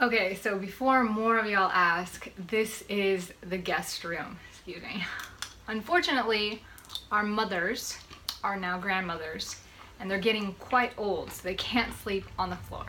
Okay, 0.00 0.36
so 0.36 0.56
before 0.56 1.02
more 1.02 1.38
of 1.38 1.46
y'all 1.46 1.72
ask, 1.74 2.30
this 2.46 2.82
is 2.82 3.32
the 3.40 3.58
guest 3.58 4.04
room. 4.04 4.38
Excuse 4.52 4.80
me. 4.80 5.02
Unfortunately, 5.66 6.62
our 7.10 7.24
mothers 7.24 7.98
are 8.44 8.56
now 8.56 8.78
grandmothers 8.78 9.56
and 9.98 10.08
they're 10.08 10.20
getting 10.20 10.54
quite 10.60 10.92
old, 10.96 11.32
so 11.32 11.42
they 11.42 11.56
can't 11.56 11.92
sleep 12.04 12.24
on 12.38 12.48
the 12.48 12.54
floor. 12.54 12.86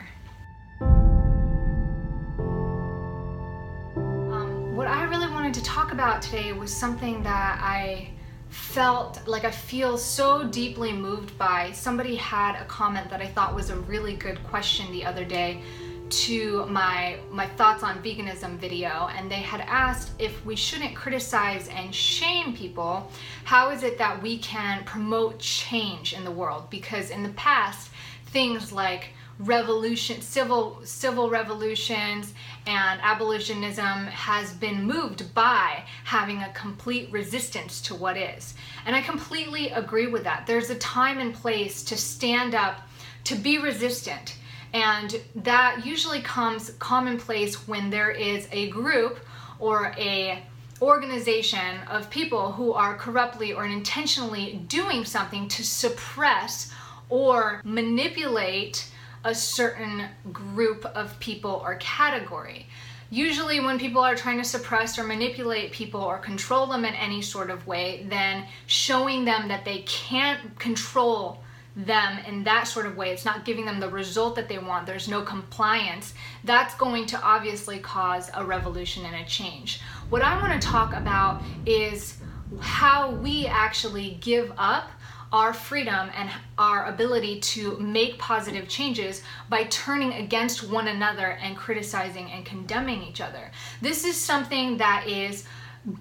Um, 4.31 4.75
what 4.75 4.85
I 4.85 5.05
really 5.05 5.31
wanted 5.31 5.55
to 5.55 5.63
talk 5.63 5.91
about 5.91 6.21
today 6.21 6.53
was 6.53 6.71
something 6.71 7.23
that 7.23 7.59
I 7.59 8.11
felt 8.49 9.27
like 9.27 9.45
I 9.45 9.51
feel 9.51 9.97
so 9.97 10.43
deeply 10.43 10.93
moved 10.93 11.35
by. 11.39 11.71
Somebody 11.71 12.15
had 12.17 12.61
a 12.61 12.65
comment 12.65 13.09
that 13.09 13.19
I 13.19 13.25
thought 13.25 13.55
was 13.55 13.71
a 13.71 13.77
really 13.77 14.15
good 14.15 14.43
question 14.43 14.91
the 14.91 15.05
other 15.05 15.25
day 15.25 15.63
to 16.09 16.65
my 16.65 17.17
my 17.31 17.45
thoughts 17.45 17.83
on 17.83 18.01
veganism 18.01 18.57
video 18.57 19.09
and 19.15 19.29
they 19.29 19.35
had 19.35 19.61
asked 19.61 20.11
if 20.19 20.45
we 20.45 20.55
shouldn't 20.55 20.95
criticize 20.95 21.67
and 21.69 21.93
shame 21.93 22.55
people 22.55 23.11
how 23.43 23.69
is 23.69 23.83
it 23.83 23.97
that 23.97 24.21
we 24.21 24.37
can 24.39 24.83
promote 24.83 25.39
change 25.39 26.13
in 26.13 26.23
the 26.23 26.31
world? 26.31 26.69
Because 26.69 27.11
in 27.11 27.23
the 27.23 27.29
past 27.29 27.91
things 28.27 28.71
like 28.71 29.09
revolution 29.39 30.21
civil 30.21 30.81
civil 30.83 31.29
revolutions 31.29 32.33
and 32.67 32.99
abolitionism 33.01 34.05
has 34.07 34.51
been 34.53 34.83
moved 34.83 35.33
by 35.33 35.83
having 36.03 36.41
a 36.41 36.51
complete 36.53 37.09
resistance 37.11 37.81
to 37.81 37.95
what 37.95 38.17
is. 38.17 38.53
And 38.85 38.95
i 38.95 39.01
completely 39.01 39.69
agree 39.69 40.07
with 40.07 40.23
that. 40.23 40.45
There's 40.45 40.69
a 40.69 40.75
time 40.75 41.19
and 41.19 41.33
place 41.33 41.83
to 41.83 41.95
stand 41.95 42.53
up 42.53 42.81
to 43.25 43.35
be 43.35 43.57
resistant 43.59 44.35
and 44.73 45.19
that 45.35 45.85
usually 45.85 46.21
comes 46.21 46.71
commonplace 46.79 47.67
when 47.67 47.89
there 47.89 48.11
is 48.11 48.47
a 48.51 48.69
group 48.69 49.19
or 49.59 49.93
a 49.97 50.43
organization 50.81 51.79
of 51.89 52.09
people 52.09 52.53
who 52.53 52.71
are 52.71 52.95
corruptly 52.95 53.51
or 53.51 53.65
intentionally 53.65 54.63
doing 54.67 55.03
something 55.03 55.47
to 55.49 55.63
suppress 55.63 56.71
or 57.09 57.61
manipulate 57.65 58.89
a 59.25 59.35
certain 59.35 60.05
group 60.31 60.85
of 60.85 61.19
people 61.19 61.61
or 61.65 61.75
category. 61.75 62.67
Usually, 63.11 63.59
when 63.59 63.79
people 63.79 64.01
are 64.01 64.15
trying 64.15 64.37
to 64.37 64.43
suppress 64.43 64.99
or 64.99 65.03
manipulate 65.03 65.71
people 65.71 66.01
or 66.01 66.19
control 66.19 66.67
them 66.67 66.85
in 66.85 66.93
any 66.93 67.21
sort 67.21 67.49
of 67.49 67.65
way, 67.65 68.05
then 68.07 68.45
showing 68.67 69.25
them 69.25 69.47
that 69.47 69.65
they 69.65 69.79
can't 69.79 70.57
control 70.59 71.43
them 71.85 72.19
in 72.27 72.43
that 72.43 72.67
sort 72.67 72.85
of 72.85 72.97
way, 72.97 73.11
it's 73.11 73.25
not 73.25 73.45
giving 73.45 73.65
them 73.65 73.79
the 73.79 73.89
result 73.89 74.35
that 74.35 74.49
they 74.49 74.57
want, 74.57 74.85
there's 74.85 75.07
no 75.07 75.21
compliance, 75.21 76.13
that's 76.43 76.75
going 76.75 77.05
to 77.07 77.21
obviously 77.21 77.79
cause 77.79 78.29
a 78.35 78.43
revolution 78.43 79.05
and 79.05 79.15
a 79.15 79.25
change. 79.25 79.81
What 80.09 80.21
I 80.21 80.39
want 80.41 80.61
to 80.61 80.67
talk 80.67 80.93
about 80.93 81.41
is 81.65 82.17
how 82.59 83.11
we 83.11 83.45
actually 83.45 84.17
give 84.21 84.51
up 84.57 84.89
our 85.31 85.53
freedom 85.53 86.09
and 86.15 86.29
our 86.57 86.85
ability 86.85 87.39
to 87.39 87.77
make 87.77 88.17
positive 88.17 88.67
changes 88.67 89.21
by 89.47 89.63
turning 89.65 90.13
against 90.13 90.67
one 90.67 90.87
another 90.87 91.37
and 91.41 91.55
criticizing 91.55 92.31
and 92.31 92.45
condemning 92.45 93.03
each 93.03 93.21
other. 93.21 93.51
This 93.79 94.05
is 94.05 94.17
something 94.17 94.77
that 94.77 95.07
is 95.07 95.45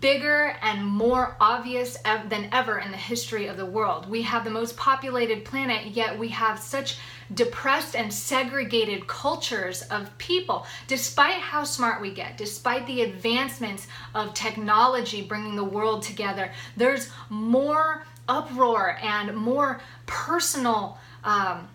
bigger 0.00 0.56
and 0.60 0.84
more 0.84 1.36
obvious 1.40 1.96
than 2.28 2.48
ever 2.52 2.78
in 2.78 2.90
the 2.90 2.96
history 2.96 3.46
of 3.46 3.56
the 3.56 3.66
world. 3.66 4.08
We 4.08 4.22
have 4.22 4.44
the 4.44 4.50
most 4.50 4.76
populated 4.76 5.44
planet, 5.44 5.86
yet 5.96 6.18
we 6.18 6.28
have 6.28 6.58
such 6.58 6.98
depressed 7.32 7.94
and 7.94 8.12
segregated 8.12 9.06
cultures 9.06 9.82
of 9.82 10.16
people. 10.18 10.66
Despite 10.86 11.40
how 11.40 11.64
smart 11.64 12.00
we 12.00 12.12
get, 12.12 12.36
despite 12.36 12.86
the 12.86 13.02
advancements 13.02 13.86
of 14.14 14.34
technology 14.34 15.22
bringing 15.22 15.56
the 15.56 15.64
world 15.64 16.02
together, 16.02 16.52
there's 16.76 17.10
more 17.28 18.04
uproar 18.28 18.98
and 19.02 19.34
more 19.36 19.80
personal. 20.06 20.98
Um, 21.24 21.68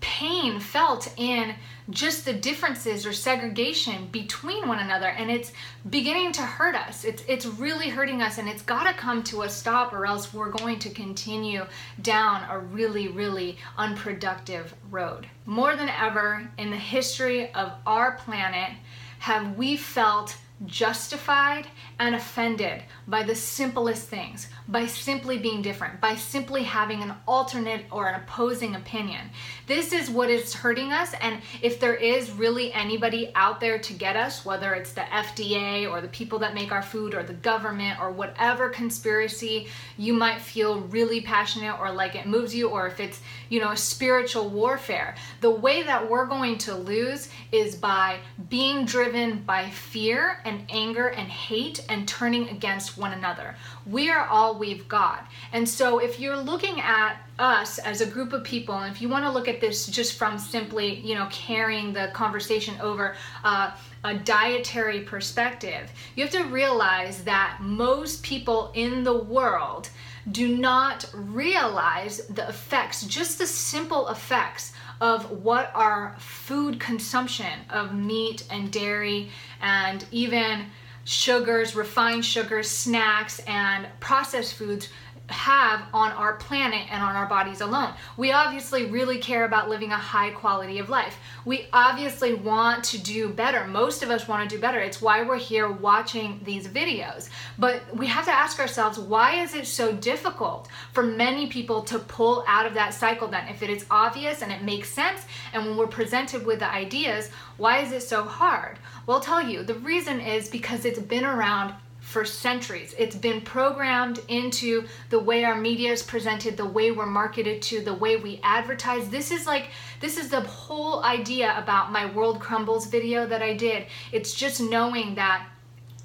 pain 0.00 0.60
felt 0.60 1.12
in 1.16 1.54
just 1.90 2.24
the 2.24 2.32
differences 2.32 3.06
or 3.06 3.12
segregation 3.12 4.08
between 4.12 4.68
one 4.68 4.78
another 4.78 5.08
and 5.08 5.30
it's 5.30 5.52
beginning 5.88 6.32
to 6.32 6.42
hurt 6.42 6.74
us. 6.74 7.04
It's 7.04 7.22
it's 7.26 7.46
really 7.46 7.88
hurting 7.88 8.22
us 8.22 8.38
and 8.38 8.48
it's 8.48 8.62
got 8.62 8.84
to 8.84 8.92
come 8.92 9.22
to 9.24 9.42
a 9.42 9.48
stop 9.48 9.92
or 9.92 10.06
else 10.06 10.32
we're 10.32 10.50
going 10.50 10.78
to 10.80 10.90
continue 10.90 11.64
down 12.02 12.44
a 12.50 12.58
really 12.58 13.08
really 13.08 13.58
unproductive 13.76 14.74
road. 14.90 15.26
More 15.46 15.76
than 15.76 15.88
ever 15.88 16.48
in 16.58 16.70
the 16.70 16.76
history 16.76 17.52
of 17.54 17.72
our 17.86 18.12
planet 18.12 18.76
have 19.20 19.56
we 19.56 19.76
felt 19.76 20.36
justified 20.66 21.66
and 21.98 22.14
offended 22.14 22.82
by 23.08 23.22
the 23.22 23.34
simplest 23.34 24.08
things, 24.08 24.48
by 24.68 24.86
simply 24.86 25.38
being 25.38 25.62
different, 25.62 26.00
by 26.00 26.14
simply 26.14 26.62
having 26.62 27.02
an 27.02 27.12
alternate 27.26 27.84
or 27.90 28.06
an 28.06 28.14
opposing 28.14 28.76
opinion. 28.76 29.30
This 29.66 29.92
is 29.92 30.08
what 30.08 30.30
is 30.30 30.54
hurting 30.54 30.92
us. 30.92 31.12
And 31.20 31.40
if 31.60 31.80
there 31.80 31.94
is 31.94 32.30
really 32.30 32.72
anybody 32.72 33.32
out 33.34 33.60
there 33.60 33.78
to 33.78 33.92
get 33.92 34.14
us, 34.14 34.44
whether 34.44 34.74
it's 34.74 34.92
the 34.92 35.00
FDA 35.00 35.90
or 35.90 36.00
the 36.00 36.08
people 36.08 36.38
that 36.40 36.54
make 36.54 36.70
our 36.70 36.82
food 36.82 37.14
or 37.14 37.22
the 37.22 37.34
government 37.34 38.00
or 38.00 38.12
whatever 38.12 38.68
conspiracy 38.68 39.66
you 39.96 40.12
might 40.12 40.40
feel 40.40 40.80
really 40.82 41.20
passionate 41.20 41.78
or 41.80 41.90
like 41.90 42.14
it 42.14 42.26
moves 42.26 42.54
you, 42.54 42.68
or 42.68 42.86
if 42.86 43.00
it's, 43.00 43.20
you 43.48 43.58
know, 43.60 43.74
spiritual 43.74 44.48
warfare, 44.48 45.16
the 45.40 45.50
way 45.50 45.82
that 45.82 46.08
we're 46.08 46.26
going 46.26 46.58
to 46.58 46.74
lose 46.74 47.28
is 47.50 47.74
by 47.74 48.18
being 48.48 48.84
driven 48.84 49.42
by 49.42 49.68
fear 49.70 50.40
and 50.44 50.64
anger 50.68 51.08
and 51.08 51.28
hate 51.28 51.84
and 51.88 52.06
turning 52.06 52.48
against 52.48 52.98
one 52.98 53.12
another. 53.12 53.56
We 53.86 54.10
are 54.10 54.26
all 54.26 54.58
we've 54.58 54.86
got. 54.88 55.26
And 55.52 55.68
so 55.68 55.98
if 55.98 56.20
you're 56.20 56.36
looking 56.36 56.80
at 56.80 57.16
us 57.38 57.78
as 57.78 58.00
a 58.00 58.06
group 58.06 58.32
of 58.32 58.44
people, 58.44 58.74
and 58.74 58.94
if 58.94 59.00
you 59.00 59.08
want 59.08 59.24
to 59.24 59.30
look 59.30 59.48
at 59.48 59.60
this 59.60 59.86
just 59.86 60.18
from 60.18 60.38
simply, 60.38 61.00
you 61.00 61.14
know, 61.14 61.28
carrying 61.30 61.92
the 61.92 62.10
conversation 62.12 62.74
over 62.80 63.16
uh, 63.44 63.70
a 64.04 64.14
dietary 64.14 65.00
perspective, 65.00 65.90
you 66.16 66.24
have 66.24 66.32
to 66.32 66.44
realize 66.44 67.24
that 67.24 67.58
most 67.60 68.22
people 68.22 68.70
in 68.74 69.04
the 69.04 69.16
world 69.16 69.90
do 70.30 70.56
not 70.56 71.08
realize 71.14 72.26
the 72.26 72.46
effects, 72.48 73.06
just 73.06 73.38
the 73.38 73.46
simple 73.46 74.08
effects 74.08 74.72
of 75.00 75.30
what 75.30 75.70
our 75.74 76.16
food 76.18 76.80
consumption 76.80 77.60
of 77.70 77.94
meat 77.94 78.44
and 78.50 78.72
dairy 78.72 79.30
and 79.60 80.04
even 80.10 80.66
sugars, 81.08 81.74
refined 81.74 82.22
sugars, 82.22 82.68
snacks, 82.68 83.40
and 83.46 83.86
processed 83.98 84.52
foods 84.54 84.90
have 85.28 85.82
on 85.92 86.12
our 86.12 86.34
planet 86.34 86.86
and 86.90 87.02
on 87.02 87.14
our 87.14 87.26
bodies 87.26 87.60
alone. 87.60 87.92
We 88.16 88.32
obviously 88.32 88.86
really 88.86 89.18
care 89.18 89.44
about 89.44 89.68
living 89.68 89.92
a 89.92 89.96
high 89.96 90.30
quality 90.30 90.78
of 90.78 90.88
life. 90.88 91.18
We 91.44 91.66
obviously 91.72 92.34
want 92.34 92.84
to 92.84 92.98
do 92.98 93.28
better. 93.28 93.66
Most 93.66 94.02
of 94.02 94.10
us 94.10 94.26
want 94.26 94.48
to 94.48 94.56
do 94.56 94.60
better. 94.60 94.78
It's 94.78 95.02
why 95.02 95.22
we're 95.22 95.38
here 95.38 95.70
watching 95.70 96.40
these 96.44 96.66
videos. 96.66 97.28
But 97.58 97.82
we 97.94 98.06
have 98.06 98.24
to 98.24 98.32
ask 98.32 98.58
ourselves 98.58 98.98
why 98.98 99.42
is 99.42 99.54
it 99.54 99.66
so 99.66 99.92
difficult 99.92 100.68
for 100.92 101.02
many 101.02 101.46
people 101.48 101.82
to 101.82 101.98
pull 101.98 102.44
out 102.46 102.66
of 102.66 102.74
that 102.74 102.94
cycle 102.94 103.28
then? 103.28 103.48
If 103.48 103.62
it 103.62 103.70
is 103.70 103.84
obvious 103.90 104.42
and 104.42 104.50
it 104.50 104.62
makes 104.62 104.88
sense, 104.90 105.26
and 105.52 105.64
when 105.64 105.76
we're 105.76 105.86
presented 105.86 106.46
with 106.46 106.60
the 106.60 106.70
ideas, 106.70 107.30
why 107.58 107.78
is 107.78 107.92
it 107.92 108.02
so 108.02 108.24
hard? 108.24 108.78
Well, 109.06 109.18
I'll 109.18 109.22
tell 109.22 109.42
you, 109.42 109.62
the 109.62 109.74
reason 109.74 110.20
is 110.20 110.48
because 110.48 110.84
it's 110.84 110.98
been 110.98 111.24
around 111.24 111.74
for 112.08 112.24
centuries. 112.24 112.94
It's 112.96 113.14
been 113.14 113.42
programmed 113.42 114.20
into 114.28 114.86
the 115.10 115.18
way 115.18 115.44
our 115.44 115.54
media 115.54 115.92
is 115.92 116.02
presented, 116.02 116.56
the 116.56 116.64
way 116.64 116.90
we're 116.90 117.04
marketed 117.04 117.60
to, 117.62 117.82
the 117.82 117.92
way 117.92 118.16
we 118.16 118.40
advertise. 118.42 119.10
This 119.10 119.30
is 119.30 119.46
like, 119.46 119.66
this 120.00 120.16
is 120.16 120.30
the 120.30 120.40
whole 120.40 121.04
idea 121.04 121.54
about 121.58 121.92
my 121.92 122.06
World 122.06 122.40
Crumbles 122.40 122.86
video 122.86 123.26
that 123.26 123.42
I 123.42 123.52
did. 123.52 123.86
It's 124.10 124.32
just 124.32 124.58
knowing 124.58 125.16
that 125.16 125.46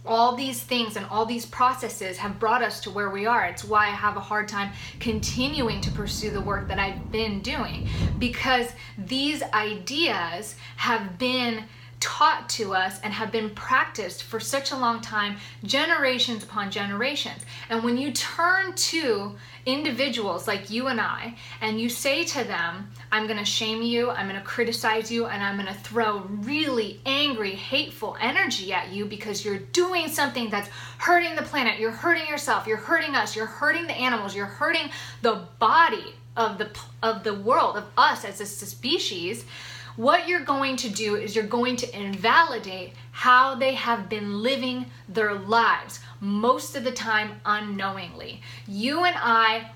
all 0.06 0.36
these 0.36 0.62
things 0.62 0.98
and 0.98 1.06
all 1.06 1.26
these 1.26 1.46
processes 1.46 2.18
have 2.18 2.38
brought 2.38 2.62
us 2.62 2.82
to 2.82 2.92
where 2.92 3.10
we 3.10 3.26
are. 3.26 3.46
It's 3.46 3.64
why 3.64 3.88
I 3.88 3.92
have 3.92 4.18
a 4.18 4.20
hard 4.20 4.50
time 4.50 4.74
continuing 5.00 5.80
to 5.80 5.92
pursue 5.92 6.32
the 6.32 6.42
work 6.42 6.68
that 6.68 6.80
I've 6.80 7.14
been 7.14 7.40
doing 7.40 7.88
because 8.20 8.68
these 8.98 9.42
ideas 9.54 10.56
have 10.76 11.18
been 11.18 11.64
taught 12.04 12.50
to 12.50 12.74
us 12.74 13.00
and 13.02 13.14
have 13.14 13.32
been 13.32 13.50
practiced 13.52 14.24
for 14.24 14.38
such 14.38 14.72
a 14.72 14.76
long 14.76 15.00
time, 15.00 15.38
generations 15.64 16.44
upon 16.44 16.70
generations. 16.70 17.46
And 17.70 17.82
when 17.82 17.98
you 17.98 18.12
turn 18.12 18.74
to 18.74 19.38
individuals 19.66 20.46
like 20.46 20.70
you 20.70 20.88
and 20.88 21.00
I, 21.00 21.38
and 21.62 21.80
you 21.80 21.88
say 21.88 22.26
to 22.26 22.44
them, 22.44 22.92
I'm 23.10 23.26
gonna 23.26 23.46
shame 23.46 23.82
you, 23.82 24.10
I'm 24.10 24.28
gonna 24.28 24.42
criticize 24.42 25.10
you, 25.10 25.28
and 25.28 25.42
I'm 25.42 25.56
gonna 25.56 25.74
throw 25.74 26.20
really 26.42 27.00
angry, 27.06 27.52
hateful 27.52 28.18
energy 28.20 28.74
at 28.74 28.92
you 28.92 29.06
because 29.06 29.46
you're 29.46 29.60
doing 29.60 30.10
something 30.10 30.50
that's 30.50 30.68
hurting 30.98 31.38
the 31.38 31.44
planet, 31.44 31.80
you're 31.80 31.92
hurting 31.92 32.28
yourself, 32.28 32.68
you're 32.68 32.76
hurting 32.76 33.16
us, 33.16 33.34
you're 33.34 33.46
hurting 33.46 33.88
the 33.88 33.94
animals, 33.94 34.36
you're 34.36 34.46
hurting 34.46 34.90
the 35.22 35.46
body 35.58 36.16
of 36.36 36.58
the 36.58 36.70
of 37.02 37.24
the 37.24 37.34
world 37.34 37.78
of 37.78 37.86
us 37.98 38.26
as 38.26 38.42
a 38.42 38.46
species 38.46 39.46
what 39.96 40.28
you're 40.28 40.44
going 40.44 40.76
to 40.78 40.90
do 40.90 41.16
is 41.16 41.36
you're 41.36 41.46
going 41.46 41.76
to 41.78 41.98
invalidate 42.00 42.94
how 43.12 43.56
they 43.56 43.76
have 43.76 44.10
been 44.10 44.42
living 44.42 44.88
their 45.08 45.34
lives, 45.34 46.00
most 46.20 46.76
of 46.76 46.84
the 46.84 46.92
time 46.92 47.42
unknowingly. 47.46 48.42
You 48.68 49.04
and 49.04 49.16
I, 49.18 49.72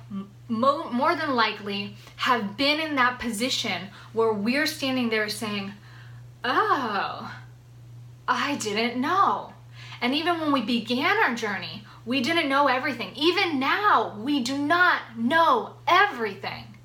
mo- 0.48 0.90
more 0.90 1.16
than 1.16 1.36
likely, 1.36 1.96
have 2.18 2.58
been 2.58 2.80
in 2.80 2.96
that 2.96 3.20
position 3.20 3.90
where 4.14 4.34
we're 4.34 4.66
standing 4.66 5.10
there 5.10 5.30
saying, 5.30 5.74
Oh, 6.44 7.36
I 8.28 8.56
didn't 8.56 9.00
know. 9.00 9.54
And 10.02 10.14
even 10.14 10.40
when 10.40 10.52
we 10.52 10.62
began 10.62 11.18
our 11.18 11.36
journey, 11.36 11.84
we 12.06 12.22
didn't 12.22 12.50
know 12.50 12.68
everything. 12.68 13.12
Even 13.16 13.60
now, 13.60 14.16
we 14.18 14.42
do 14.42 14.58
not 14.58 15.18
know 15.18 15.74
everything. 15.88 16.77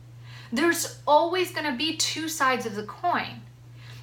There's 0.52 1.00
always 1.06 1.50
going 1.50 1.70
to 1.70 1.76
be 1.76 1.96
two 1.96 2.28
sides 2.28 2.66
of 2.66 2.74
the 2.74 2.84
coin. 2.84 3.40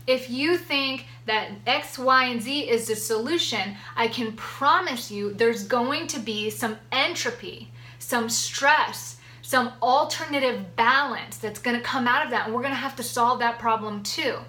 If 0.08 0.30
you 0.32 0.58
think 0.58 1.06
that 1.28 1.52
X, 1.68 2.00
Y, 2.00 2.26
and 2.26 2.42
Z 2.42 2.68
is 2.68 2.88
the 2.88 2.96
solution, 2.96 3.76
I 3.96 4.08
can 4.08 4.32
promise 4.34 5.12
you 5.12 5.32
there's 5.32 5.64
going 5.68 6.08
to 6.08 6.20
be 6.20 6.50
some 6.50 6.78
entropy, 6.92 7.70
some 8.00 8.30
stress, 8.30 9.18
some 9.44 9.74
alternative 9.84 10.76
balance 10.76 11.38
that's 11.38 11.60
going 11.60 11.78
to 11.78 11.84
come 11.84 12.08
out 12.08 12.26
of 12.26 12.32
that. 12.32 12.48
And 12.48 12.56
we're 12.56 12.64
going 12.64 12.74
to 12.74 12.78
have 12.78 12.96
to 12.96 13.04
solve 13.04 13.38
that 13.40 13.60
problem 13.60 14.02
too. 14.02 14.40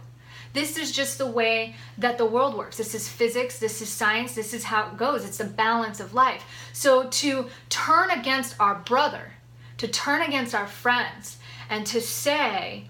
This 0.52 0.78
is 0.78 0.90
just 0.90 1.18
the 1.18 1.26
way 1.26 1.76
that 1.98 2.18
the 2.18 2.24
world 2.24 2.56
works. 2.56 2.78
This 2.78 2.94
is 2.94 3.08
physics, 3.08 3.58
this 3.58 3.80
is 3.82 3.88
science, 3.88 4.34
this 4.34 4.52
is 4.52 4.64
how 4.64 4.88
it 4.88 4.96
goes. 4.96 5.24
It's 5.24 5.38
the 5.38 5.44
balance 5.44 6.00
of 6.00 6.14
life. 6.14 6.42
So 6.72 7.08
to 7.08 7.46
turn 7.68 8.10
against 8.10 8.56
our 8.58 8.76
brother, 8.76 9.34
to 9.76 9.86
turn 9.86 10.22
against 10.22 10.54
our 10.54 10.66
friends, 10.66 11.38
and 11.70 11.86
to 11.86 12.00
say, 12.00 12.84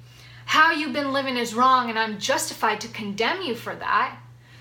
how 0.47 0.73
you've 0.73 0.95
been 0.95 1.13
living 1.13 1.37
is 1.37 1.55
wrong 1.55 1.91
and 1.91 1.99
I'm 1.99 2.19
justified 2.19 2.81
to 2.81 2.89
condemn 2.89 3.43
you 3.43 3.55
for 3.55 3.77
that, 3.77 4.19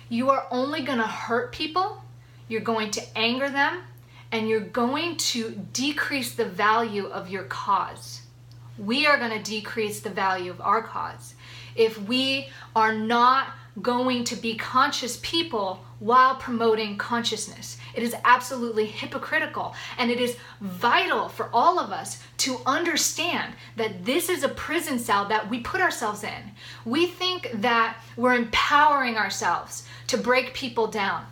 you 0.10 0.30
are 0.30 0.46
only 0.52 0.82
going 0.82 1.00
to 1.00 1.08
hurt 1.08 1.52
people, 1.52 2.04
you're 2.48 2.62
going 2.62 2.92
to 2.92 3.18
anger 3.18 3.50
them, 3.50 3.82
and 4.32 4.48
you're 4.48 4.60
going 4.60 5.18
to 5.18 5.52
decrease 5.74 6.36
the 6.36 6.46
value 6.46 7.08
of 7.08 7.30
your 7.30 7.46
cause. 7.46 8.19
We 8.80 9.06
are 9.06 9.18
going 9.18 9.32
to 9.32 9.44
decrease 9.44 10.00
the 10.00 10.10
value 10.10 10.52
of 10.52 10.62
our 10.62 10.82
cause 10.82 11.36
if 11.76 12.02
we 12.02 12.50
are 12.76 12.94
not 12.94 13.50
going 13.82 14.24
to 14.26 14.36
be 14.36 14.56
conscious 14.56 15.20
people 15.22 15.86
while 16.00 16.36
promoting 16.36 16.98
consciousness. 16.98 17.78
It 17.94 18.04
is 18.04 18.16
absolutely 18.24 18.86
hypocritical 18.86 19.76
and 19.98 20.10
it 20.10 20.20
is 20.20 20.38
vital 20.62 21.30
for 21.30 21.50
all 21.54 21.78
of 21.78 21.92
us 21.92 22.24
to 22.38 22.60
understand 22.66 23.54
that 23.76 24.06
this 24.06 24.30
is 24.30 24.44
a 24.44 24.50
prison 24.50 24.98
cell 24.98 25.28
that 25.28 25.50
we 25.50 25.60
put 25.60 25.82
ourselves 25.82 26.24
in. 26.24 26.52
We 26.86 27.06
think 27.06 27.50
that 27.56 27.98
we're 28.16 28.36
empowering 28.36 29.18
ourselves 29.18 29.86
to 30.08 30.18
break 30.18 30.54
people 30.54 30.88
down 30.88 31.26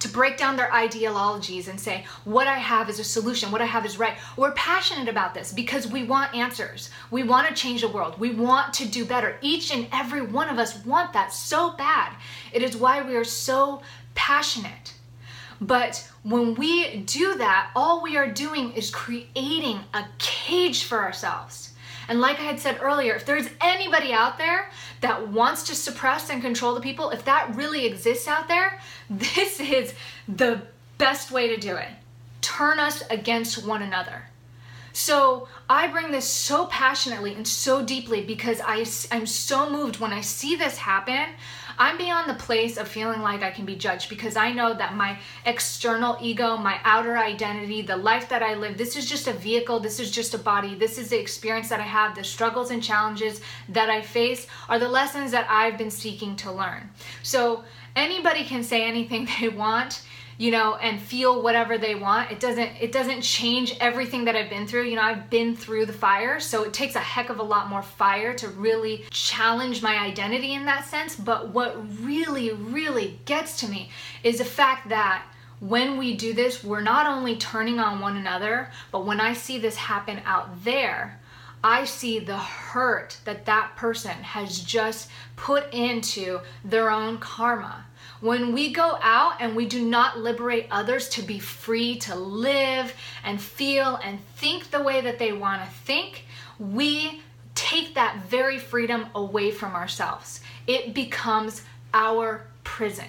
to 0.00 0.08
break 0.08 0.36
down 0.36 0.56
their 0.56 0.72
ideologies 0.72 1.68
and 1.68 1.78
say, 1.78 2.04
what 2.24 2.46
I 2.46 2.58
have 2.58 2.90
is 2.90 2.98
a 2.98 3.04
solution, 3.04 3.52
what 3.52 3.62
I 3.62 3.66
have 3.66 3.86
is 3.86 3.98
right. 3.98 4.16
We're 4.36 4.52
passionate 4.52 5.08
about 5.08 5.34
this 5.34 5.52
because 5.52 5.86
we 5.86 6.04
want 6.04 6.34
answers. 6.34 6.90
We 7.10 7.22
want 7.22 7.48
to 7.48 7.54
change 7.54 7.82
the 7.82 7.88
world. 7.88 8.18
We 8.18 8.34
want 8.34 8.74
to 8.74 8.86
do 8.86 9.04
better. 9.04 9.38
Each 9.42 9.72
and 9.72 9.86
every 9.92 10.22
one 10.22 10.48
of 10.48 10.58
us 10.58 10.84
want 10.84 11.12
that 11.12 11.32
so 11.32 11.74
bad. 11.76 12.14
It 12.52 12.62
is 12.62 12.76
why 12.76 13.02
we 13.02 13.14
are 13.16 13.24
so 13.24 13.82
passionate. 14.14 14.94
But 15.60 16.08
when 16.22 16.54
we 16.54 16.96
do 17.00 17.34
that, 17.36 17.70
all 17.76 18.02
we 18.02 18.16
are 18.16 18.30
doing 18.30 18.72
is 18.72 18.90
creating 18.90 19.80
a 19.92 20.06
cage 20.18 20.84
for 20.84 21.02
ourselves. 21.02 21.69
And 22.10 22.20
like 22.20 22.40
I 22.40 22.42
had 22.42 22.58
said 22.58 22.80
earlier, 22.82 23.14
if 23.14 23.24
there's 23.24 23.48
anybody 23.60 24.12
out 24.12 24.36
there 24.36 24.68
that 25.00 25.28
wants 25.28 25.62
to 25.68 25.76
suppress 25.76 26.28
and 26.28 26.42
control 26.42 26.74
the 26.74 26.80
people, 26.80 27.10
if 27.10 27.24
that 27.24 27.54
really 27.54 27.86
exists 27.86 28.26
out 28.26 28.48
there, 28.48 28.80
this 29.08 29.60
is 29.60 29.94
the 30.28 30.60
best 30.98 31.30
way 31.30 31.46
to 31.54 31.56
do 31.56 31.76
it. 31.76 31.88
Turn 32.40 32.80
us 32.80 33.04
against 33.10 33.64
one 33.64 33.80
another. 33.80 34.24
So 34.92 35.46
I 35.68 35.86
bring 35.86 36.10
this 36.10 36.28
so 36.28 36.66
passionately 36.66 37.32
and 37.32 37.46
so 37.46 37.80
deeply 37.80 38.22
because 38.22 38.60
I, 38.60 38.84
I'm 39.14 39.24
so 39.26 39.70
moved 39.70 40.00
when 40.00 40.12
I 40.12 40.20
see 40.20 40.56
this 40.56 40.78
happen. 40.78 41.26
I'm 41.80 41.96
beyond 41.96 42.28
the 42.28 42.34
place 42.34 42.76
of 42.76 42.86
feeling 42.86 43.22
like 43.22 43.42
I 43.42 43.50
can 43.50 43.64
be 43.64 43.74
judged 43.74 44.10
because 44.10 44.36
I 44.36 44.52
know 44.52 44.74
that 44.74 44.96
my 44.96 45.18
external 45.46 46.18
ego, 46.20 46.58
my 46.58 46.78
outer 46.84 47.16
identity, 47.16 47.80
the 47.80 47.96
life 47.96 48.28
that 48.28 48.42
I 48.42 48.54
live, 48.54 48.76
this 48.76 48.96
is 48.96 49.08
just 49.08 49.26
a 49.26 49.32
vehicle, 49.32 49.80
this 49.80 49.98
is 49.98 50.10
just 50.10 50.34
a 50.34 50.38
body, 50.38 50.74
this 50.74 50.98
is 50.98 51.08
the 51.08 51.18
experience 51.18 51.70
that 51.70 51.80
I 51.80 51.84
have, 51.84 52.14
the 52.14 52.22
struggles 52.22 52.70
and 52.70 52.82
challenges 52.82 53.40
that 53.70 53.88
I 53.88 54.02
face 54.02 54.46
are 54.68 54.78
the 54.78 54.90
lessons 54.90 55.30
that 55.30 55.46
I've 55.48 55.78
been 55.78 55.90
seeking 55.90 56.36
to 56.36 56.52
learn. 56.52 56.90
So 57.22 57.64
anybody 57.96 58.44
can 58.44 58.62
say 58.62 58.84
anything 58.84 59.26
they 59.40 59.48
want 59.48 60.02
you 60.38 60.50
know 60.50 60.76
and 60.76 61.00
feel 61.00 61.42
whatever 61.42 61.78
they 61.78 61.94
want. 61.94 62.30
It 62.30 62.40
doesn't 62.40 62.70
it 62.80 62.92
doesn't 62.92 63.22
change 63.22 63.76
everything 63.80 64.24
that 64.24 64.36
i've 64.36 64.50
been 64.50 64.66
through. 64.66 64.84
You 64.84 64.96
know 64.96 65.02
i've 65.02 65.30
been 65.30 65.56
through 65.56 65.86
the 65.86 65.92
fire 65.92 66.40
so 66.40 66.64
it 66.64 66.72
takes 66.72 66.94
a 66.94 67.00
heck 67.00 67.28
of 67.30 67.38
a 67.38 67.42
lot 67.42 67.68
more 67.68 67.82
fire 67.82 68.34
to 68.34 68.48
really 68.48 69.04
challenge 69.10 69.82
my 69.82 69.98
identity 69.98 70.54
in 70.54 70.64
that 70.66 70.86
sense. 70.86 71.16
But 71.16 71.50
what 71.50 71.76
really 72.02 72.52
really 72.52 73.20
gets 73.24 73.60
to 73.60 73.68
me 73.68 73.90
is 74.22 74.38
the 74.38 74.44
fact 74.44 74.88
that 74.88 75.24
when 75.60 75.98
we 75.98 76.16
do 76.16 76.32
this 76.32 76.64
we're 76.64 76.80
not 76.80 77.06
only 77.06 77.36
turning 77.36 77.78
on 77.78 78.00
one 78.00 78.16
another 78.16 78.70
but 78.90 79.04
when 79.04 79.20
i 79.20 79.34
see 79.34 79.58
this 79.58 79.76
happen 79.76 80.18
out 80.24 80.64
there 80.64 81.19
I 81.62 81.84
see 81.84 82.18
the 82.18 82.38
hurt 82.38 83.18
that 83.24 83.44
that 83.46 83.76
person 83.76 84.22
has 84.22 84.60
just 84.60 85.10
put 85.36 85.72
into 85.74 86.40
their 86.64 86.90
own 86.90 87.18
karma. 87.18 87.84
When 88.20 88.52
we 88.52 88.72
go 88.72 88.98
out 89.02 89.34
and 89.40 89.54
we 89.54 89.66
do 89.66 89.84
not 89.84 90.18
liberate 90.18 90.66
others 90.70 91.08
to 91.10 91.22
be 91.22 91.38
free 91.38 91.96
to 92.00 92.14
live 92.14 92.94
and 93.24 93.40
feel 93.40 93.96
and 94.02 94.20
think 94.36 94.70
the 94.70 94.82
way 94.82 95.00
that 95.00 95.18
they 95.18 95.32
want 95.32 95.62
to 95.62 95.70
think, 95.70 96.24
we 96.58 97.22
take 97.54 97.94
that 97.94 98.24
very 98.24 98.58
freedom 98.58 99.06
away 99.14 99.50
from 99.50 99.74
ourselves. 99.74 100.40
It 100.66 100.94
becomes 100.94 101.62
our 101.92 102.46
prison. 102.64 103.08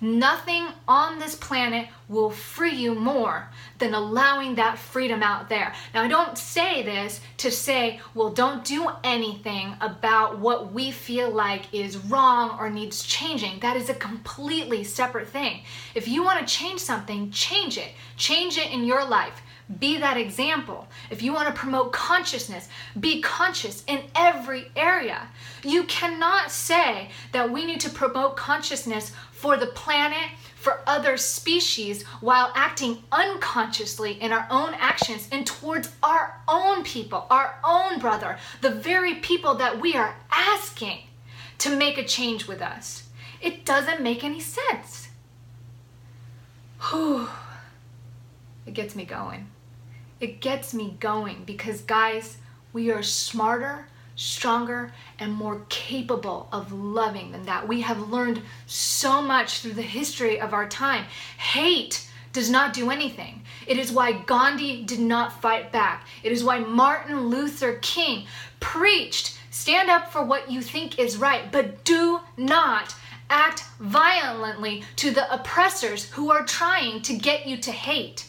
Nothing 0.00 0.66
on 0.88 1.18
this 1.18 1.34
planet 1.34 1.88
will 2.08 2.30
free 2.30 2.74
you 2.74 2.94
more 2.94 3.48
than 3.78 3.92
allowing 3.92 4.54
that 4.54 4.78
freedom 4.78 5.22
out 5.22 5.48
there. 5.48 5.74
Now, 5.92 6.02
I 6.02 6.08
don't 6.08 6.38
say 6.38 6.82
this 6.82 7.20
to 7.38 7.50
say, 7.50 8.00
well, 8.14 8.30
don't 8.30 8.64
do 8.64 8.90
anything 9.04 9.74
about 9.80 10.38
what 10.38 10.72
we 10.72 10.90
feel 10.90 11.30
like 11.30 11.72
is 11.74 11.98
wrong 11.98 12.56
or 12.58 12.70
needs 12.70 13.02
changing. 13.02 13.60
That 13.60 13.76
is 13.76 13.90
a 13.90 13.94
completely 13.94 14.84
separate 14.84 15.28
thing. 15.28 15.62
If 15.94 16.08
you 16.08 16.22
want 16.22 16.40
to 16.40 16.54
change 16.54 16.80
something, 16.80 17.30
change 17.30 17.76
it. 17.76 17.92
Change 18.16 18.56
it 18.56 18.70
in 18.70 18.84
your 18.84 19.04
life. 19.04 19.42
Be 19.78 19.98
that 19.98 20.16
example. 20.16 20.88
If 21.10 21.22
you 21.22 21.32
want 21.32 21.46
to 21.46 21.54
promote 21.54 21.92
consciousness, 21.92 22.68
be 22.98 23.22
conscious 23.22 23.84
in 23.86 24.02
every 24.16 24.66
area. 24.74 25.28
You 25.62 25.84
cannot 25.84 26.50
say 26.50 27.10
that 27.30 27.52
we 27.52 27.64
need 27.64 27.80
to 27.80 27.90
promote 27.90 28.36
consciousness 28.36 29.12
for 29.30 29.56
the 29.56 29.68
planet, 29.68 30.30
for 30.56 30.80
other 30.86 31.16
species, 31.16 32.02
while 32.20 32.52
acting 32.56 33.04
unconsciously 33.12 34.20
in 34.20 34.32
our 34.32 34.46
own 34.50 34.74
actions 34.74 35.28
and 35.30 35.46
towards 35.46 35.92
our 36.02 36.40
own 36.48 36.82
people, 36.82 37.26
our 37.30 37.54
own 37.62 38.00
brother, 38.00 38.38
the 38.62 38.70
very 38.70 39.14
people 39.16 39.54
that 39.54 39.80
we 39.80 39.94
are 39.94 40.16
asking 40.32 40.98
to 41.58 41.76
make 41.76 41.96
a 41.96 42.04
change 42.04 42.48
with 42.48 42.60
us. 42.60 43.04
It 43.40 43.64
doesn't 43.64 44.02
make 44.02 44.24
any 44.24 44.40
sense. 44.40 45.08
Whew. 46.90 47.28
It 48.66 48.74
gets 48.74 48.96
me 48.96 49.04
going. 49.04 49.46
It 50.20 50.40
gets 50.40 50.74
me 50.74 50.96
going 51.00 51.44
because, 51.46 51.80
guys, 51.80 52.36
we 52.74 52.90
are 52.90 53.02
smarter, 53.02 53.86
stronger, 54.16 54.92
and 55.18 55.32
more 55.32 55.62
capable 55.70 56.48
of 56.52 56.72
loving 56.72 57.32
than 57.32 57.44
that. 57.44 57.66
We 57.66 57.80
have 57.80 58.10
learned 58.10 58.42
so 58.66 59.22
much 59.22 59.60
through 59.60 59.72
the 59.72 59.82
history 59.82 60.38
of 60.38 60.52
our 60.52 60.68
time. 60.68 61.06
Hate 61.38 62.06
does 62.34 62.50
not 62.50 62.74
do 62.74 62.90
anything. 62.90 63.42
It 63.66 63.78
is 63.78 63.90
why 63.90 64.12
Gandhi 64.12 64.84
did 64.84 65.00
not 65.00 65.40
fight 65.40 65.72
back. 65.72 66.06
It 66.22 66.32
is 66.32 66.44
why 66.44 66.58
Martin 66.58 67.28
Luther 67.28 67.78
King 67.80 68.26
preached 68.60 69.38
stand 69.50 69.90
up 69.90 70.12
for 70.12 70.22
what 70.22 70.50
you 70.50 70.60
think 70.60 70.98
is 70.98 71.16
right, 71.16 71.50
but 71.50 71.82
do 71.84 72.20
not 72.36 72.94
act 73.28 73.64
violently 73.78 74.84
to 74.96 75.10
the 75.10 75.32
oppressors 75.32 76.10
who 76.10 76.30
are 76.30 76.44
trying 76.44 77.00
to 77.02 77.16
get 77.16 77.46
you 77.46 77.56
to 77.56 77.72
hate. 77.72 78.26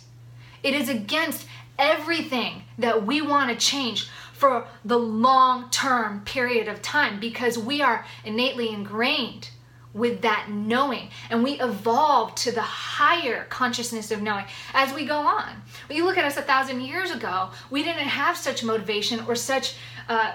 It 0.64 0.76
is 0.76 0.90
against 0.90 1.48
everything 1.82 2.64
that 2.78 3.06
we 3.06 3.22
want 3.22 3.50
to 3.50 3.56
change 3.58 4.08
for 4.32 4.66
the 4.86 4.98
long 4.98 5.70
term 5.72 6.22
period 6.22 6.68
of 6.68 6.82
time 6.82 7.20
because 7.20 7.58
we 7.58 7.82
are 7.82 8.06
innately 8.24 8.70
ingrained 8.70 9.50
with 9.94 10.22
that 10.22 10.50
knowing 10.50 11.10
and 11.30 11.44
we 11.44 11.60
evolve 11.60 12.34
to 12.36 12.52
the 12.52 12.62
higher 12.62 13.46
consciousness 13.50 14.10
of 14.10 14.22
knowing 14.22 14.46
as 14.74 14.94
we 14.94 15.06
go 15.06 15.18
on 15.18 15.50
when 15.88 15.98
you 15.98 16.06
look 16.06 16.18
at 16.18 16.24
us 16.24 16.38
a 16.38 16.42
thousand 16.42 16.80
years 16.80 17.12
ago 17.12 17.50
we 17.70 17.84
didn't 17.84 18.08
have 18.08 18.38
such 18.38 18.64
motivation 18.64 19.20
or 19.28 19.36
such 19.36 19.76
uh, 20.08 20.32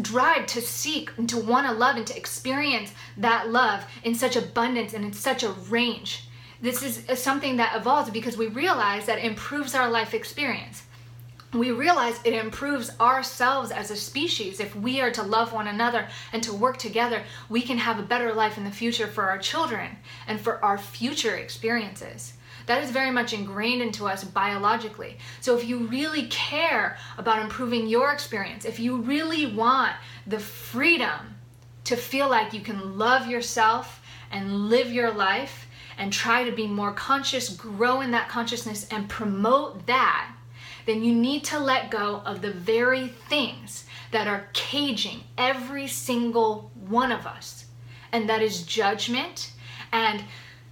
drive 0.00 0.46
to 0.46 0.60
seek 0.60 1.10
and 1.16 1.28
to 1.28 1.38
want 1.38 1.66
to 1.66 1.72
love 1.72 1.96
and 1.96 2.06
to 2.06 2.16
experience 2.16 2.92
that 3.16 3.50
love 3.50 3.84
in 4.04 4.14
such 4.14 4.36
abundance 4.36 4.92
and 4.92 5.04
in 5.04 5.12
such 5.12 5.42
a 5.42 5.50
range. 5.50 6.25
This 6.60 6.82
is 6.82 7.22
something 7.22 7.56
that 7.56 7.76
evolves 7.76 8.10
because 8.10 8.36
we 8.36 8.46
realize 8.46 9.06
that 9.06 9.24
improves 9.24 9.74
our 9.74 9.90
life 9.90 10.14
experience. 10.14 10.82
We 11.52 11.70
realize 11.70 12.18
it 12.24 12.34
improves 12.34 12.90
ourselves 13.00 13.70
as 13.70 13.90
a 13.90 13.96
species. 13.96 14.60
If 14.60 14.74
we 14.74 15.00
are 15.00 15.10
to 15.12 15.22
love 15.22 15.52
one 15.52 15.68
another 15.68 16.08
and 16.32 16.42
to 16.42 16.52
work 16.52 16.76
together, 16.76 17.22
we 17.48 17.62
can 17.62 17.78
have 17.78 17.98
a 17.98 18.02
better 18.02 18.32
life 18.32 18.58
in 18.58 18.64
the 18.64 18.70
future 18.70 19.06
for 19.06 19.24
our 19.24 19.38
children 19.38 19.96
and 20.26 20.40
for 20.40 20.62
our 20.64 20.76
future 20.76 21.36
experiences. 21.36 22.34
That 22.66 22.82
is 22.82 22.90
very 22.90 23.12
much 23.12 23.32
ingrained 23.32 23.80
into 23.80 24.06
us 24.06 24.24
biologically. 24.24 25.18
So 25.40 25.56
if 25.56 25.64
you 25.64 25.86
really 25.86 26.26
care 26.26 26.98
about 27.16 27.42
improving 27.42 27.86
your 27.86 28.12
experience, 28.12 28.64
if 28.64 28.80
you 28.80 28.96
really 28.96 29.46
want 29.46 29.92
the 30.26 30.40
freedom 30.40 31.36
to 31.84 31.96
feel 31.96 32.28
like 32.28 32.52
you 32.52 32.60
can 32.60 32.98
love 32.98 33.28
yourself 33.28 34.02
and 34.32 34.68
live 34.68 34.90
your 34.90 35.12
life 35.12 35.65
and 35.98 36.12
try 36.12 36.44
to 36.44 36.52
be 36.52 36.66
more 36.66 36.92
conscious, 36.92 37.48
grow 37.48 38.00
in 38.00 38.10
that 38.10 38.28
consciousness 38.28 38.86
and 38.90 39.08
promote 39.08 39.86
that, 39.86 40.32
then 40.84 41.02
you 41.02 41.14
need 41.14 41.44
to 41.44 41.58
let 41.58 41.90
go 41.90 42.22
of 42.24 42.42
the 42.42 42.52
very 42.52 43.08
things 43.08 43.84
that 44.12 44.28
are 44.28 44.48
caging 44.52 45.24
every 45.36 45.86
single 45.86 46.70
one 46.74 47.10
of 47.10 47.26
us. 47.26 47.66
And 48.12 48.28
that 48.28 48.42
is 48.42 48.62
judgment 48.62 49.52
and 49.92 50.24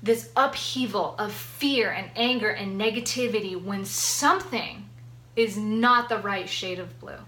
this 0.02 0.30
upheaval 0.36 1.14
of 1.18 1.32
fear 1.32 1.90
and 1.90 2.10
anger 2.14 2.50
and 2.50 2.80
negativity 2.80 3.60
when 3.60 3.84
something 3.84 4.88
is 5.34 5.56
not 5.56 6.08
the 6.08 6.18
right 6.18 6.48
shade 6.48 6.78
of 6.78 7.00
blue. 7.00 7.18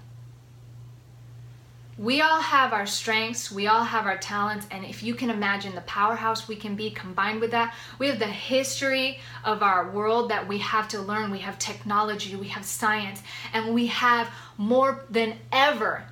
We 1.99 2.21
all 2.21 2.43
have 2.43 2.75
our 2.75 2.85
strengths, 2.85 3.51
we 3.51 3.69
all 3.69 3.85
have 3.85 4.05
our 4.05 4.19
talents, 4.19 4.67
and 4.71 4.85
if 4.85 5.03
you 5.03 5.15
can 5.15 5.31
imagine 5.31 5.75
the 5.75 5.81
powerhouse 5.83 6.47
we 6.47 6.57
can 6.57 6.77
be 6.77 6.91
combined 6.91 7.41
with 7.41 7.53
that, 7.53 7.75
we 7.99 8.09
have 8.09 8.19
the 8.19 8.27
history 8.27 9.19
of 9.45 9.63
our 9.63 9.91
world 9.91 10.31
that 10.31 10.47
we 10.47 10.59
have 10.59 10.89
to 10.89 11.01
learn. 11.01 11.31
We 11.31 11.39
have 11.39 11.59
technology, 11.59 12.37
we 12.37 12.49
have 12.49 12.67
science, 12.67 13.23
and 13.55 13.75
we 13.75 13.87
have 13.87 14.29
more 14.59 15.07
than 15.09 15.39
ever 15.51 16.05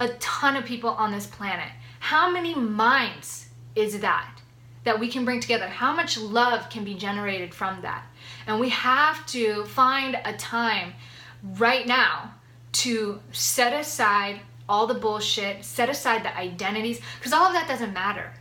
a 0.00 0.08
ton 0.14 0.56
of 0.56 0.64
people 0.64 0.90
on 0.90 1.12
this 1.12 1.28
planet. 1.28 1.70
How 2.00 2.28
many 2.28 2.56
minds 2.56 3.46
is 3.76 4.00
that? 4.00 4.42
that 4.84 4.98
we 4.98 5.08
can 5.08 5.24
bring 5.24 5.40
together, 5.40 5.68
how 5.68 5.94
much 5.94 6.18
love 6.18 6.68
can 6.68 6.84
be 6.84 6.94
generated 6.94 7.54
from 7.54 7.80
that. 7.82 8.04
And 8.46 8.58
we 8.58 8.68
have 8.70 9.24
to 9.26 9.64
find 9.66 10.18
a 10.24 10.32
time 10.32 10.94
right 11.42 11.86
now 11.86 12.34
to 12.72 13.20
set 13.30 13.72
aside 13.72 14.40
all 14.68 14.86
the 14.86 14.94
bullshit, 14.94 15.64
set 15.64 15.88
aside 15.88 16.24
the 16.24 16.36
identities, 16.36 17.00
because 17.18 17.32
all 17.32 17.46
of 17.46 17.52
that 17.52 17.68
doesn't 17.68 17.92
matter. 17.92 18.32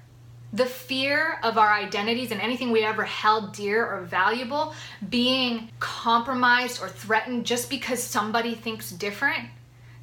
The 0.54 0.66
fear 0.66 1.40
of 1.44 1.58
our 1.58 1.72
identities 1.72 2.32
and 2.32 2.42
anything 2.42 2.72
we 2.72 2.84
ever 2.84 3.04
held 3.04 3.54
dear 3.54 3.86
or 3.86 4.02
valuable 4.02 4.74
being 5.10 5.70
compromised 5.80 6.82
or 6.82 6.90
threatened 6.90 7.46
just 7.46 7.70
because 7.70 8.04
somebody 8.04 8.54
thinks 8.54 8.92
different. 8.92 9.50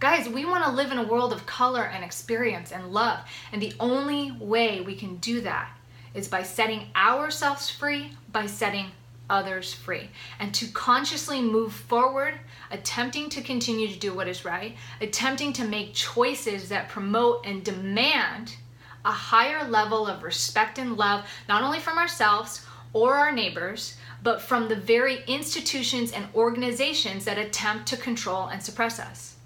Guys, 0.01 0.29
we 0.29 0.45
want 0.45 0.65
to 0.65 0.71
live 0.71 0.93
in 0.93 0.99
a 0.99 1.03
world 1.03 1.33
of 1.33 1.45
color 1.45 1.83
and 1.83 2.05
experience 2.05 2.73
and 2.73 2.93
love. 2.93 3.19
And 3.53 3.61
the 3.61 3.75
only 3.81 4.31
way 4.31 4.81
we 4.81 4.95
can 4.95 5.17
do 5.17 5.41
that 5.43 5.77
is 6.15 6.29
by 6.29 6.45
setting 6.45 6.87
ourselves 6.97 7.69
free, 7.69 8.13
by 8.33 8.47
setting 8.47 8.87
others 9.31 9.73
free. 9.73 10.11
And 10.39 10.55
to 10.55 10.67
consciously 10.69 11.41
move 11.41 11.73
forward, 11.73 12.35
attempting 12.71 13.29
to 13.31 13.43
continue 13.43 13.89
to 13.89 13.99
do 13.99 14.15
what 14.15 14.29
is 14.29 14.45
right, 14.45 14.77
attempting 15.01 15.53
to 15.55 15.65
make 15.65 15.95
choices 15.95 16.69
that 16.69 16.89
promote 16.89 17.47
and 17.47 17.65
demand 17.65 18.57
a 19.05 19.13
higher 19.13 19.67
level 19.69 20.07
of 20.07 20.23
respect 20.23 20.79
and 20.79 20.97
love, 20.97 21.27
not 21.49 21.63
only 21.63 21.81
from 21.81 21.99
ourselves 21.99 22.67
or 22.93 23.15
our 23.15 23.33
neighbors, 23.33 23.97
but 24.23 24.43
from 24.43 24.69
the 24.69 24.77
very 24.77 25.23
institutions 25.27 26.13
and 26.13 26.27
organizations 26.35 27.25
that 27.25 27.39
attempt 27.39 27.87
to 27.87 27.97
control 27.97 28.49
and 28.49 28.63
suppress 28.63 28.99
us. 28.99 29.38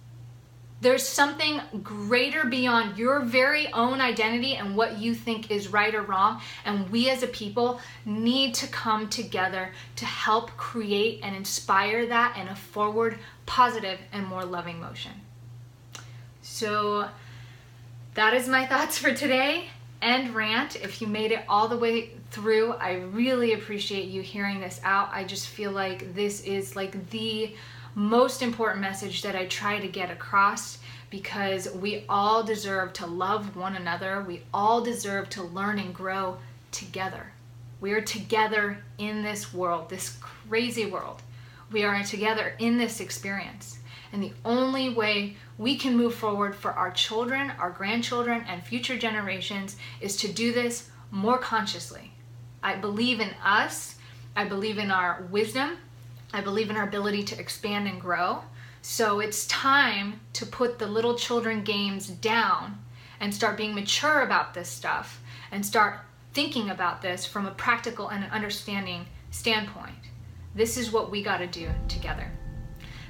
There's 0.82 1.06
something 1.06 1.60
greater 1.84 2.44
beyond 2.44 2.98
your 2.98 3.20
very 3.20 3.72
own 3.72 4.00
identity 4.00 4.56
and 4.56 4.76
what 4.76 4.98
you 4.98 5.14
think 5.14 5.48
is 5.48 5.68
right 5.68 5.94
or 5.94 6.02
wrong. 6.02 6.40
And 6.64 6.90
we 6.90 7.08
as 7.08 7.22
a 7.22 7.28
people 7.28 7.80
need 8.04 8.54
to 8.54 8.66
come 8.66 9.08
together 9.08 9.70
to 9.94 10.04
help 10.04 10.50
create 10.56 11.20
and 11.22 11.36
inspire 11.36 12.06
that 12.06 12.36
in 12.36 12.48
a 12.48 12.56
forward, 12.56 13.16
positive, 13.46 14.00
and 14.12 14.26
more 14.26 14.44
loving 14.44 14.80
motion. 14.80 15.12
So 16.42 17.08
that 18.14 18.34
is 18.34 18.48
my 18.48 18.66
thoughts 18.72 18.98
for 18.98 19.14
today. 19.14 19.66
End 20.02 20.34
rant. 20.34 20.74
If 20.74 21.00
you 21.00 21.06
made 21.06 21.30
it 21.30 21.44
all 21.48 21.68
the 21.68 21.78
way 21.78 22.10
through, 22.32 22.72
I 22.72 22.94
really 22.94 23.52
appreciate 23.52 24.06
you 24.08 24.20
hearing 24.20 24.58
this 24.58 24.80
out. 24.82 25.10
I 25.12 25.22
just 25.22 25.46
feel 25.46 25.70
like 25.70 26.12
this 26.16 26.40
is 26.40 26.74
like 26.74 27.08
the 27.10 27.54
most 27.94 28.42
important 28.42 28.80
message 28.80 29.22
that 29.22 29.36
I 29.36 29.46
try 29.46 29.78
to 29.78 29.88
get 29.88 30.10
across 30.10 30.78
because 31.10 31.70
we 31.72 32.04
all 32.08 32.42
deserve 32.42 32.92
to 32.94 33.06
love 33.06 33.54
one 33.54 33.76
another. 33.76 34.24
We 34.26 34.42
all 34.52 34.80
deserve 34.80 35.28
to 35.30 35.42
learn 35.42 35.78
and 35.78 35.94
grow 35.94 36.38
together. 36.70 37.32
We 37.80 37.92
are 37.92 38.00
together 38.00 38.82
in 38.96 39.22
this 39.22 39.52
world, 39.52 39.90
this 39.90 40.16
crazy 40.20 40.86
world. 40.86 41.20
We 41.70 41.84
are 41.84 42.02
together 42.02 42.54
in 42.58 42.78
this 42.78 43.00
experience. 43.00 43.78
And 44.12 44.22
the 44.22 44.32
only 44.44 44.90
way 44.90 45.36
we 45.58 45.76
can 45.76 45.96
move 45.96 46.14
forward 46.14 46.54
for 46.54 46.72
our 46.72 46.90
children, 46.90 47.52
our 47.58 47.70
grandchildren, 47.70 48.44
and 48.48 48.62
future 48.62 48.96
generations 48.96 49.76
is 50.00 50.16
to 50.18 50.32
do 50.32 50.52
this 50.52 50.90
more 51.10 51.38
consciously. 51.38 52.12
I 52.62 52.76
believe 52.76 53.20
in 53.20 53.30
us. 53.42 53.96
I 54.36 54.44
believe 54.44 54.78
in 54.78 54.90
our 54.90 55.26
wisdom. 55.30 55.78
I 56.32 56.40
believe 56.40 56.70
in 56.70 56.76
our 56.76 56.84
ability 56.84 57.24
to 57.24 57.38
expand 57.38 57.86
and 57.88 58.00
grow. 58.00 58.42
So 58.80 59.20
it's 59.20 59.46
time 59.46 60.20
to 60.32 60.46
put 60.46 60.78
the 60.78 60.86
little 60.86 61.14
children 61.14 61.62
games 61.62 62.08
down 62.08 62.78
and 63.20 63.32
start 63.32 63.56
being 63.56 63.74
mature 63.74 64.22
about 64.22 64.54
this 64.54 64.68
stuff 64.68 65.22
and 65.52 65.64
start 65.64 66.00
thinking 66.32 66.70
about 66.70 67.02
this 67.02 67.24
from 67.26 67.46
a 67.46 67.52
practical 67.52 68.08
and 68.08 68.24
an 68.24 68.30
understanding 68.30 69.06
standpoint. 69.30 69.94
This 70.54 70.76
is 70.76 70.90
what 70.90 71.10
we 71.10 71.22
got 71.22 71.38
to 71.38 71.46
do 71.46 71.68
together. 71.88 72.30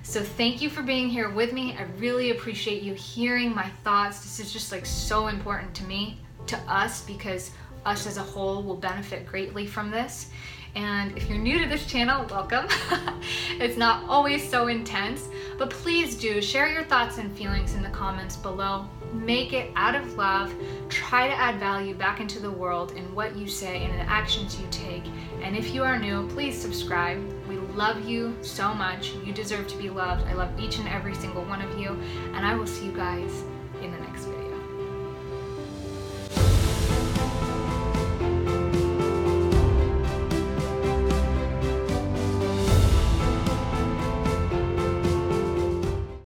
So 0.02 0.20
thank 0.20 0.60
you 0.60 0.68
for 0.68 0.82
being 0.82 1.08
here 1.08 1.30
with 1.30 1.52
me. 1.52 1.76
I 1.78 1.84
really 1.98 2.32
appreciate 2.32 2.82
you 2.82 2.92
hearing 2.94 3.54
my 3.54 3.68
thoughts. 3.84 4.20
This 4.20 4.40
is 4.40 4.52
just 4.52 4.72
like 4.72 4.84
so 4.84 5.28
important 5.28 5.74
to 5.76 5.84
me, 5.84 6.20
to 6.48 6.58
us, 6.68 7.02
because 7.04 7.52
us 7.86 8.06
as 8.06 8.16
a 8.16 8.22
whole 8.22 8.62
will 8.62 8.76
benefit 8.76 9.26
greatly 9.26 9.66
from 9.66 9.90
this. 9.90 10.30
And 10.74 11.16
if 11.18 11.28
you're 11.28 11.38
new 11.38 11.58
to 11.58 11.68
this 11.68 11.86
channel, 11.86 12.26
welcome. 12.30 12.66
it's 13.60 13.76
not 13.76 14.04
always 14.08 14.48
so 14.48 14.68
intense, 14.68 15.28
but 15.58 15.68
please 15.68 16.16
do 16.16 16.40
share 16.40 16.72
your 16.72 16.84
thoughts 16.84 17.18
and 17.18 17.36
feelings 17.36 17.74
in 17.74 17.82
the 17.82 17.90
comments 17.90 18.36
below. 18.36 18.88
Make 19.12 19.52
it 19.52 19.70
out 19.76 19.94
of 19.94 20.14
love. 20.14 20.54
Try 20.88 21.28
to 21.28 21.34
add 21.34 21.60
value 21.60 21.94
back 21.94 22.20
into 22.20 22.40
the 22.40 22.50
world 22.50 22.92
in 22.92 23.14
what 23.14 23.36
you 23.36 23.46
say 23.46 23.84
and 23.84 23.92
the 24.00 24.10
actions 24.10 24.58
you 24.58 24.66
take. 24.70 25.04
And 25.42 25.54
if 25.54 25.74
you 25.74 25.82
are 25.82 25.98
new, 25.98 26.26
please 26.28 26.58
subscribe. 26.58 27.20
We 27.46 27.58
love 27.58 28.08
you 28.08 28.34
so 28.40 28.72
much. 28.72 29.12
You 29.26 29.34
deserve 29.34 29.68
to 29.68 29.76
be 29.76 29.90
loved. 29.90 30.26
I 30.26 30.32
love 30.32 30.58
each 30.58 30.78
and 30.78 30.88
every 30.88 31.14
single 31.14 31.44
one 31.44 31.60
of 31.60 31.78
you. 31.78 31.90
And 32.32 32.46
I 32.46 32.54
will 32.54 32.66
see 32.66 32.86
you 32.86 32.92
guys 32.92 33.44